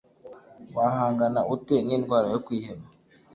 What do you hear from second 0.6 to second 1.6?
wahangana